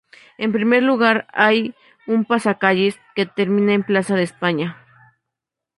En 0.39 0.51
primer 0.51 0.81
lugar 0.81 1.27
hay 1.31 1.75
un 2.07 2.25
pasacalles, 2.25 2.99
que 3.13 3.27
termina 3.27 3.73
en 3.75 3.83
Plaza 3.83 4.15
de 4.15 4.23
España. 4.23 4.75